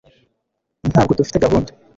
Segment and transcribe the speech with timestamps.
[0.91, 1.71] ntabwo dufite gahunda